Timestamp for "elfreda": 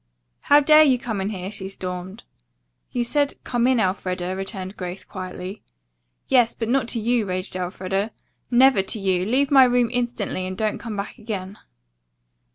3.79-4.35, 7.55-8.09